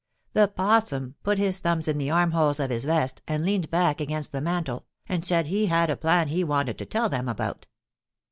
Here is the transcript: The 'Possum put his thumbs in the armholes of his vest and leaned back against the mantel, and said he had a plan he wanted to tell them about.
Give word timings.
The 0.33 0.47
'Possum 0.47 1.13
put 1.21 1.37
his 1.37 1.59
thumbs 1.59 1.87
in 1.87 1.99
the 1.99 2.09
armholes 2.09 2.59
of 2.59 2.71
his 2.71 2.85
vest 2.85 3.21
and 3.27 3.45
leaned 3.45 3.69
back 3.69 4.01
against 4.01 4.31
the 4.31 4.41
mantel, 4.41 4.87
and 5.07 5.23
said 5.23 5.45
he 5.45 5.67
had 5.67 5.91
a 5.91 5.95
plan 5.95 6.29
he 6.29 6.43
wanted 6.43 6.79
to 6.79 6.87
tell 6.87 7.07
them 7.07 7.29
about. 7.29 7.67